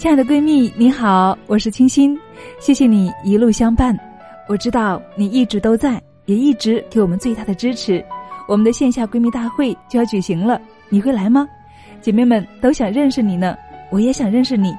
[0.00, 2.18] 亲爱的闺蜜，你好，我是清新，
[2.58, 3.94] 谢谢你一路相伴。
[4.48, 8.02] 我知道你一直都在，也一直给我们最大的支持。
[8.48, 11.46] 我们的线下闺蜜大会就要举行了，你会来吗？
[12.00, 13.54] 姐妹们都想认识你呢，
[13.90, 14.74] 我也想认识你，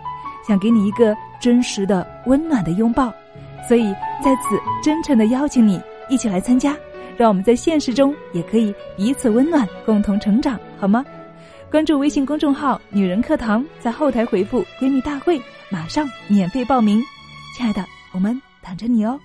[0.47, 3.13] 想给你一个真实的、温暖的拥抱。
[3.67, 6.75] 所以在此真诚的邀请你一起来参加，
[7.15, 11.05] 让我们在现实中也可以彼此温暖，共同成长，好吗？
[11.71, 17.01] 关注微信公众号“女人课堂”，在后台回复“闺蜜大会”，马上免费报名。
[17.55, 19.17] 亲爱的，我们等着你哦。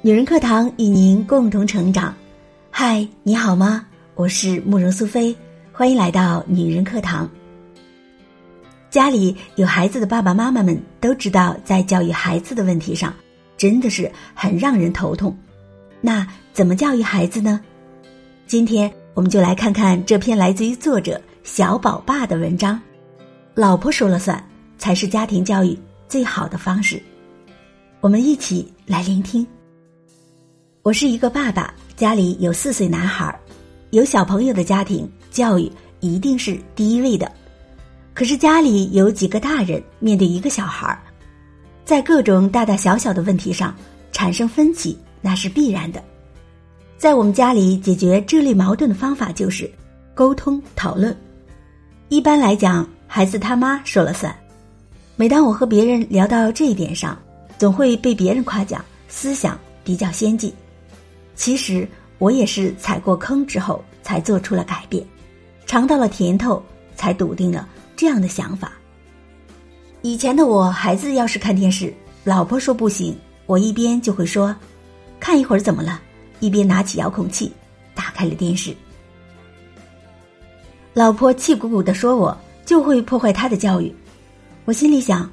[0.00, 2.14] 女人课堂与您共同成长。
[2.70, 3.86] 嗨，你好吗？
[4.14, 5.36] 我是慕容苏菲，
[5.70, 7.28] 欢迎来到女人课堂。
[8.90, 13.14] 家里有孩子的爸爸妈妈们都知道，在教育孩子的问题上，
[13.56, 15.36] 真的是很让人头痛。
[16.00, 17.60] 那怎么教育孩子呢？
[18.46, 22.80] 今天我们就来看看这篇来自于作者小宝爸的文章。
[23.54, 24.42] 老婆说了算，
[24.78, 27.02] 才是家庭教育最好的方式。
[28.00, 29.46] 我们一起来聆听。
[30.82, 33.38] 我是一个爸爸，家里有四岁男孩，
[33.90, 37.30] 有小朋友的家庭，教育一定是第一位的。
[38.18, 41.00] 可是家里有几个大人面对一个小孩，
[41.84, 43.72] 在各种大大小小的问题上
[44.10, 46.02] 产生分歧，那是必然的。
[46.96, 49.70] 在我们家里解决这类矛盾的方法就是
[50.16, 51.16] 沟通讨论。
[52.08, 54.36] 一般来讲，孩子他妈说了算。
[55.14, 57.16] 每当我和别人聊到这一点上，
[57.56, 60.52] 总会被别人夸奖思想比较先进。
[61.36, 65.06] 其实我也是踩过坑之后才做出了改变，
[65.66, 66.60] 尝到了甜头，
[66.96, 67.68] 才笃定了
[67.98, 68.72] 这样的想法。
[70.02, 74.54] 以前的我，孩子要是看电视，老婆说不行，我一边就会说
[75.18, 76.00] ：“看一会儿怎么了？”
[76.38, 77.52] 一边拿起遥控器
[77.96, 78.72] 打开了电视。
[80.94, 83.92] 老婆气鼓鼓的说：“我就会破坏他的教育。”
[84.64, 85.28] 我心里想：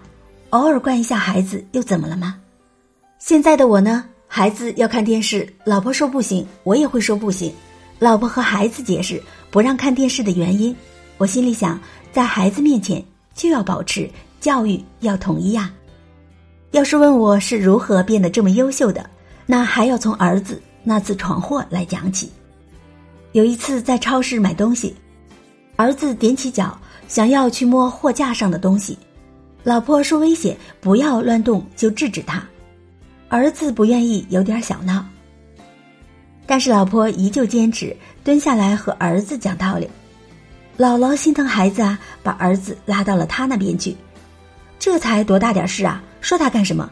[0.49, 2.35] 偶尔惯一下孩子又怎么了吗？
[3.19, 4.05] 现在的我呢？
[4.27, 7.53] 孩子要看电视，老婆说不行，我也会说不行。
[7.99, 10.75] 老婆和孩子解释不让看电视的原因，
[11.17, 11.79] 我心里想，
[12.11, 13.03] 在孩子面前
[13.33, 14.09] 就要保持
[14.39, 15.73] 教育要统一啊。
[16.71, 19.09] 要是问我是如何变得这么优秀的，
[19.45, 22.29] 那还要从儿子那次闯祸来讲起。
[23.31, 24.93] 有一次在超市买东西，
[25.77, 26.77] 儿子踮起脚
[27.07, 28.97] 想要去摸货架上的东西，
[29.63, 32.43] 老婆说危险，不要乱动，就制止他。
[33.29, 35.05] 儿子不愿意，有点小闹。
[36.45, 39.89] 但是老婆依旧坚持蹲下来和儿子讲道理。
[40.77, 43.95] 姥姥心疼孩子啊，把儿子拉到了他那边去。
[44.77, 46.03] 这才多大点事啊？
[46.19, 46.91] 说他干什么？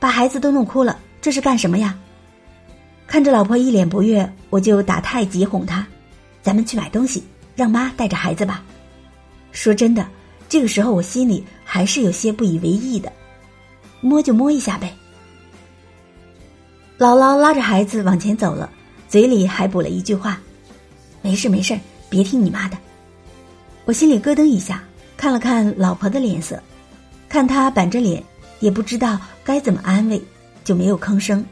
[0.00, 1.96] 把孩子都弄哭了，这是干什么呀？
[3.06, 5.86] 看着老婆一脸不悦，我就打太极哄她
[6.42, 7.22] ：“咱们去买东西，
[7.54, 8.62] 让妈带着孩子吧。”
[9.52, 10.08] 说真的，
[10.48, 13.12] 这个时候我心里还是有些不以为意的。
[14.00, 14.94] 摸就摸一下呗。
[16.98, 18.70] 姥姥拉着孩子往前走了，
[19.06, 20.40] 嘴里还补了一句话
[21.20, 21.78] ：“没事没事，
[22.08, 22.78] 别听你妈的。”
[23.88, 24.82] 我心里咯噔一下，
[25.16, 26.62] 看了看老婆的脸色，
[27.26, 28.22] 看她板着脸，
[28.60, 30.22] 也不知道该怎么安慰，
[30.62, 31.42] 就没有吭声。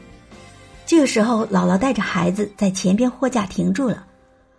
[0.85, 4.05] 这个时候，姥姥带着孩子在前边货架停住了。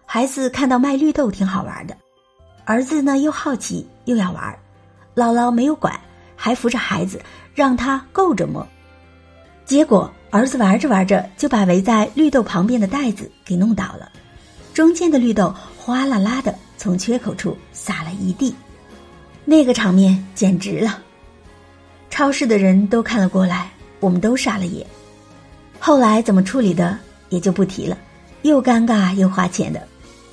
[0.04, 1.96] 孩子看到卖绿豆挺好玩的，
[2.64, 4.58] 儿子呢又好奇又要玩，
[5.14, 5.94] 姥姥没有管，
[6.34, 7.22] 还扶着孩子
[7.54, 8.66] 让他够着摸，
[9.64, 10.12] 结果。
[10.30, 14.10] 儿子玩着玩着，就把围在绿豆旁边的袋子给弄倒了，
[14.74, 18.54] 中间的绿豆哗啦啦的从缺口处洒了一地，
[19.44, 21.02] 那个场面简直了。
[22.08, 24.86] 超市的人都看了过来，我们都傻了眼。
[25.78, 27.98] 后来怎么处理的也就不提了，
[28.42, 29.86] 又尴尬又花钱的。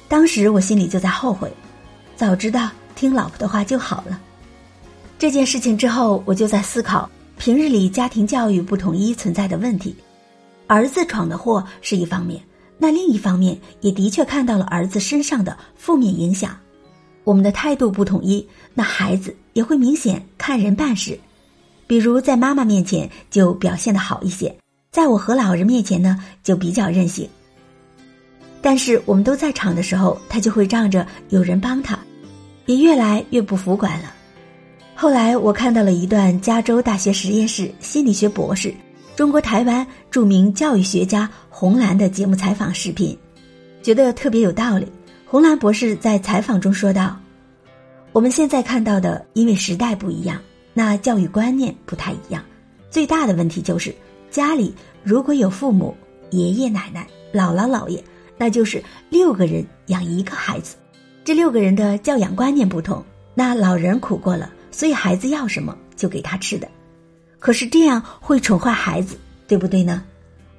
[0.08, 1.52] 当时我心里就在后悔，
[2.16, 4.22] 早知道听老婆的话就好了。
[5.18, 7.10] 这件事情之后，我就在思考。
[7.38, 9.94] 平日里家庭教育不统一存在的问题，
[10.68, 12.42] 儿子闯的祸是一方面，
[12.78, 16.58] 那另一方面也的确看到了儿子身上的负面影响。
[17.24, 21.20] 我们的态度不统一，那孩子也会明显看人办事，
[21.88, 24.56] 比如在妈妈面前就表现的好一些，
[24.92, 27.28] 在我和老人面前呢就比较任性。
[28.62, 31.98] 但是我们都在场的时候，他就会仗着有人帮他，
[32.66, 34.14] 也越来越不服管了。
[34.94, 38.74] 后来我看到了一段加州大学实验室心理学博士、
[39.16, 43.18] 中国台湾著名教育学家洪兰的节目采访视频，
[43.82, 44.92] 觉得特别有道理。
[45.26, 47.18] 洪兰博士在采访中说道
[48.12, 50.42] ：“我们现在看到的，因为时代不一样，
[50.74, 52.44] 那教育观念不太一样，
[52.90, 53.96] 最大的问题就是
[54.30, 55.96] 家里如果有父母、
[56.32, 58.04] 爷爷奶奶、姥姥姥爷，
[58.38, 60.76] 那就是六个人养一个孩子。
[61.24, 63.02] 这六个人的教养观念不同，
[63.34, 66.68] 那老人苦过了，所以孩子要什么就给他吃的。
[67.46, 69.16] 可是这样会宠坏孩子，
[69.48, 70.04] 对不对呢？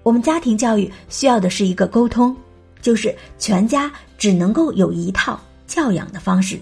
[0.05, 2.33] 我们家庭教育需要的是一个沟通，
[2.81, 6.57] 就是全家只能够有一套教养的方式。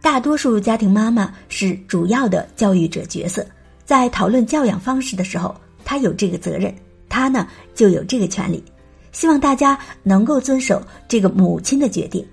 [0.00, 3.46] 大多数家庭妈妈是主要的教育者角色，
[3.84, 5.54] 在讨论教养方式的时候，
[5.84, 6.74] 她有这个责任，
[7.10, 8.64] 她呢就有这个权利。
[9.12, 12.26] 希望大家能够遵守这个母亲的决定。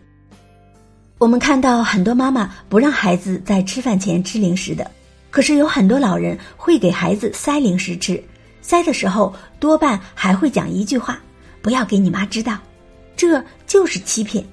[1.17, 4.89] 我们看到很多妈妈不让孩子在吃饭前吃零食的，
[5.29, 8.23] 可是有很多老人会给孩子塞零食吃，
[8.61, 11.19] 塞的时候多半还会讲一句话
[11.61, 12.57] ：“不要给你妈知道。”
[13.15, 14.43] 这就是欺骗。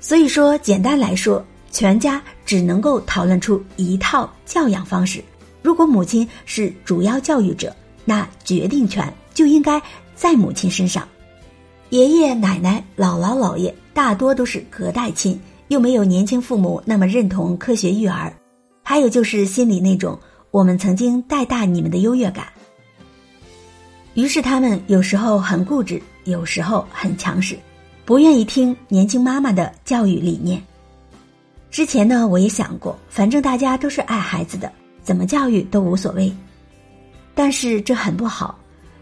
[0.00, 1.44] 所以说，简单来说。
[1.74, 5.24] 全家只能够讨论出一套教养方式。
[5.62, 7.74] 如果母亲是主要教育者，
[8.04, 9.80] 那决定权就应该
[10.14, 11.08] 在母亲身上。
[11.88, 18.30] 爷爷奶奶、姥姥姥爷大多都是隔代亲，又没有年轻父母那么认同科学育儿。
[18.92, 20.18] 还有就是心里那种
[20.50, 22.48] 我们曾经带大你们的优越感。
[24.12, 27.58] 于是他们有时候很固执，有时候很强势，
[28.04, 30.62] 不愿意听年轻妈妈的教育理念。
[31.70, 34.70] 之前呢，我也想过，反正大家都是爱孩子的，
[35.02, 36.30] 怎么教育都无所谓。
[37.34, 38.58] 但是这很不好，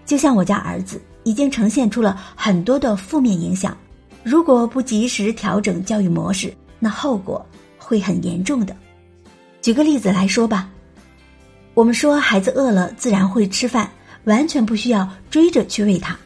[0.06, 3.76] 就像我家儿子已经呈现出了很多的负面影响，
[4.22, 7.44] 如果不及时调整教育模式，那后果
[7.76, 8.76] 会很严重的。
[9.62, 10.70] 举个例子来说吧，
[11.74, 13.90] 我们说孩子饿了自然会吃饭，
[14.24, 16.16] 完全不需要追着去喂他，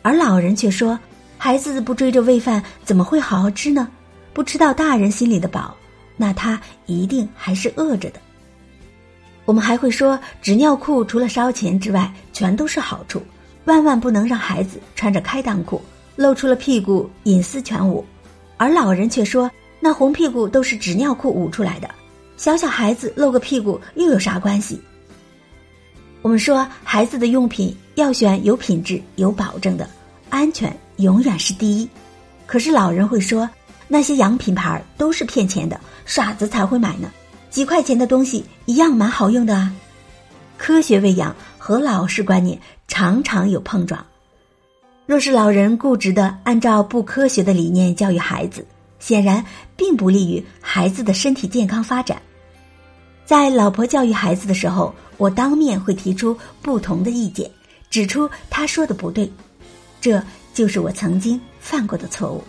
[0.00, 0.98] 而老人却说，
[1.36, 3.88] 孩子不追着喂饭怎么会好好吃呢？
[4.32, 5.76] 不吃到大人心里的饱。
[6.20, 8.18] 那他一定还是饿着的。
[9.44, 13.22] 我们还会说，纸尿裤除了烧钱之外，全都是好处，
[13.66, 15.80] 万万不能让孩子穿着开裆裤，
[16.16, 18.04] 露出了屁股，隐私全无。
[18.56, 19.48] 而老人却说，
[19.78, 21.88] 那红屁股都是纸尿裤捂出来的，
[22.38, 24.80] 小小孩子露个屁股又有啥关系？
[26.22, 29.90] 我们说，孩子的用品要选有品质、有保证的，
[30.30, 31.88] 安全永远是第一。
[32.46, 33.48] 可是老人会说。
[33.90, 37.10] 那些洋品牌都是骗钱的，傻子才会买呢。
[37.48, 39.72] 几块钱的东西一样蛮好用的啊。
[40.58, 44.04] 科学喂养和老式观念常常有碰撞。
[45.06, 48.62] 若是老人固执的按照不科学的理念教育孩子，
[48.98, 49.42] 显然
[49.74, 52.20] 并不利于孩子的身体健康发展。
[53.28, 57.50] 在老婆教育孩子的时候，我当面会提出不同的意见，
[57.90, 59.30] 指出他说的不对，
[60.00, 60.22] 这
[60.54, 62.42] 就是我曾经犯过的错误。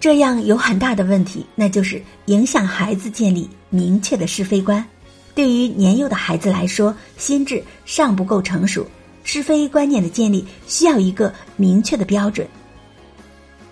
[0.00, 4.82] 这样有很大的问题，那就是影响孩子建立明确的是非观。
[5.34, 8.86] 对于年幼的孩子来说，心智尚不够成熟，
[9.24, 12.48] 是非观念的建立需要一个明确的标准。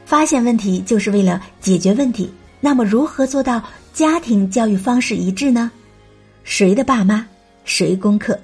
[0.04, 2.30] 发现问题就是为了解决问题，
[2.60, 3.62] 那么如何做到
[3.94, 5.72] 家庭教育方式一致呢？
[6.44, 7.26] 谁的爸妈
[7.64, 8.38] 谁功课？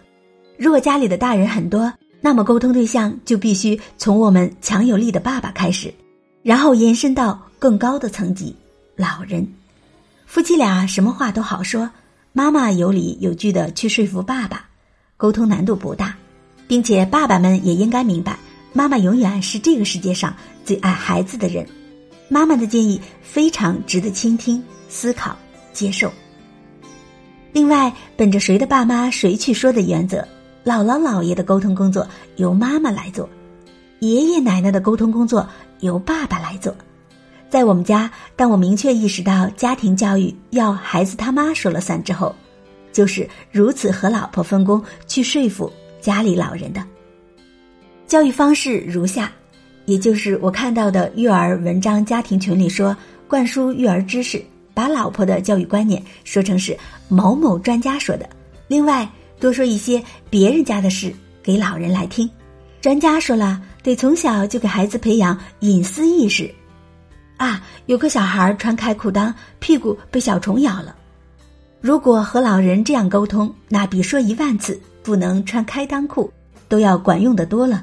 [0.56, 5.93] 如果家里的大人很多，那么沟通对象就必须从我们强有力的爸爸开始，
[6.43, 7.43] 然后延伸到。
[7.58, 8.54] 更高的层级，
[8.96, 9.48] 老人，
[10.26, 11.90] 夫妻俩什么话都好说，
[12.35, 14.68] 妈妈有理有据的去说服爸爸，
[15.16, 16.14] 沟通难度不大，
[16.68, 18.38] 并且爸爸们也应该明白，
[18.75, 21.66] 妈妈永远是这个世界上最爱孩子的人，
[22.28, 25.35] 妈妈的建议非常值得倾听、思考、
[25.73, 26.12] 接受。
[27.56, 30.18] 另外，本着谁的爸妈谁去说的原则，
[30.62, 33.26] 姥姥姥爷的沟通工作由妈妈来做，
[34.00, 35.48] 爷爷奶奶的沟通工作
[35.80, 36.76] 由爸爸来做。
[37.48, 42.36] 在我们家，当我明确意识到家庭教育要孩子他妈说了算之后，
[42.92, 46.82] 就是如此和老婆分工去说服家里老人的。
[48.06, 49.32] 教育方式如下，
[49.86, 52.94] 也就是我看到的育儿文章家庭群里说，
[53.26, 54.44] 灌输育儿知识，
[54.76, 56.76] 把老婆的教育观念说成是
[57.09, 58.28] 某某专家说的，
[58.68, 59.09] 另外
[59.40, 61.11] 多说一些别人家的事
[61.42, 62.28] 给老人来听。
[62.83, 66.54] 专家说了，得从小就给孩子培养隐私意识。
[67.38, 70.95] 啊，有个小孩穿开裤裆，屁股被小虫咬了。
[71.80, 76.30] 如果和老人这样沟通，那比说一万次不能穿开裆裤
[76.68, 77.83] 都要管用的多了。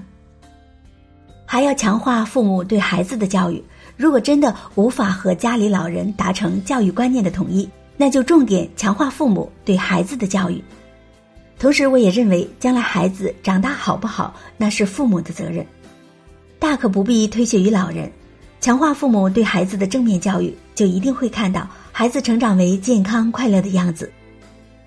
[1.43, 3.63] 还要强化父母对孩子的教育。
[3.95, 10.63] 如果真的无法和家里老人达成教育观念的统一，那就重点强化父母对孩子的教育。
[11.59, 15.65] 同时，我也认为，将来孩子长大好不好，那是父母的责任，
[16.59, 18.11] 大可不必推卸于老人。
[18.59, 24.11] 强化父母对孩子的正面教育，就一定会看到孩子成长为健康快乐的样子。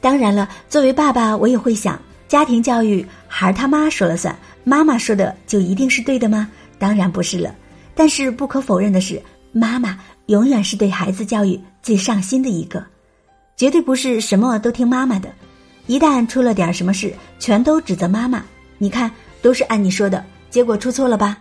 [0.00, 6.50] 当然了，作为爸爸，我也会想，家庭教育孩儿他妈说了算，妈妈说的就一定是对的吗？
[6.78, 7.54] 当然不是了。
[7.96, 9.20] 但是不可否认的是，
[9.52, 12.84] 妈妈永远是对孩子教育最上心的一个，
[13.56, 15.30] 绝对不是什么都听妈妈的。
[15.86, 18.44] 一旦出了点什么事，全都指责妈妈。
[18.76, 19.10] 你看，
[19.40, 21.38] 都是按你说的，结果出错了吧？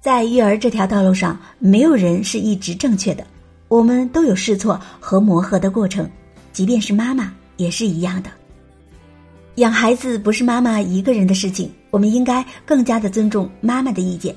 [0.00, 3.24] 在育儿这条道路上，没有人是一直正确的，
[3.68, 6.10] 我们都有试错和磨合的过程，
[6.52, 8.30] 即便是妈妈也是一样的。
[9.56, 14.34] 养孩子不是妈妈一个人的事情，我们应该更加的尊重妈妈的意见。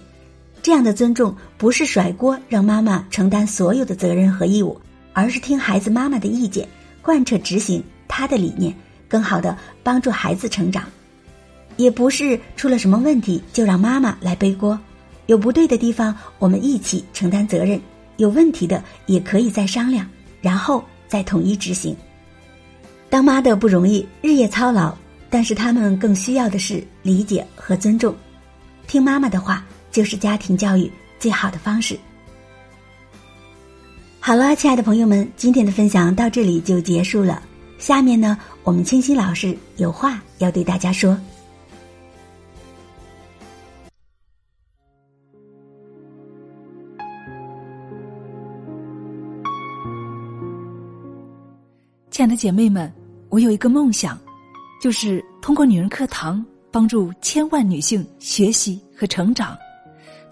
[0.65, 4.81] 这样的尊重不是甩锅让妈妈承担所有的责任和义务，
[5.13, 6.67] 而是听孩子妈妈的意见，
[7.03, 8.75] 贯彻执行她的理念，
[9.07, 10.83] 更好的帮助孩子成长。
[11.77, 14.75] 也不是出了什么问题就让妈妈来背锅，
[15.27, 17.79] 有不对的地方我们一起承担责任，
[18.17, 20.09] 有问题的也可以再商量，
[20.41, 21.95] 然后再统一执行。
[23.07, 24.97] 当妈的不容易，日夜操劳。
[25.29, 28.15] 但是他们更需要的是理解和尊重，
[28.87, 29.63] 听妈妈的话
[29.95, 31.97] 就是家庭教育最好的方式。
[34.19, 37.41] 好了，亲爱的朋友们，今天的分享到这里就结束了。
[37.77, 41.17] 下面呢，我们清新老师有话要对大家说。
[52.11, 52.91] 亲爱的姐妹们，
[53.29, 54.19] 我有一个梦想。
[54.81, 59.57] 就是通过女人课堂帮助千万女性学习和成长，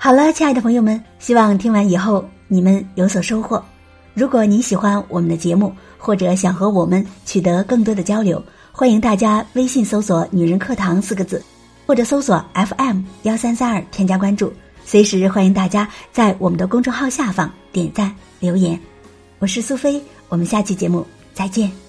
[0.00, 3.62] 好了，亲爱的朋友们，希望听完以后你们有所收获。
[4.14, 8.40] 如果你喜欢我们的节目，或者想和我们取得更多的交流，
[8.70, 11.42] 欢迎大家微信搜索“女人课堂”四个字，
[11.84, 14.52] 或者搜索 FM 幺三三二添加关注。
[14.84, 18.78] 随时欢迎大家在我们的公众号下方点赞留言。
[19.40, 21.87] 我是苏菲，我们下期节目再见。